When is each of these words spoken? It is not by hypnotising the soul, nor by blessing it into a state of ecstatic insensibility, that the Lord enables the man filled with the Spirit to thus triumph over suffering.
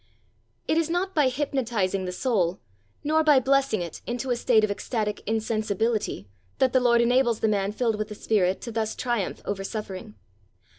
It 0.67 0.77
is 0.79 0.89
not 0.89 1.13
by 1.13 1.27
hypnotising 1.29 2.05
the 2.05 2.11
soul, 2.11 2.59
nor 3.03 3.23
by 3.23 3.39
blessing 3.39 3.83
it 3.83 4.01
into 4.07 4.31
a 4.31 4.35
state 4.35 4.63
of 4.63 4.71
ecstatic 4.71 5.21
insensibility, 5.27 6.27
that 6.57 6.73
the 6.73 6.79
Lord 6.79 7.01
enables 7.01 7.41
the 7.41 7.47
man 7.47 7.71
filled 7.71 7.97
with 7.97 8.07
the 8.07 8.15
Spirit 8.15 8.61
to 8.61 8.71
thus 8.71 8.95
triumph 8.95 9.43
over 9.45 9.63
suffering. 9.63 10.15